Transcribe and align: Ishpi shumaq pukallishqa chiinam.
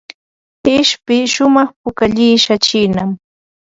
Ishpi 0.77 1.15
shumaq 1.33 1.69
pukallishqa 1.81 2.55
chiinam. 2.65 3.09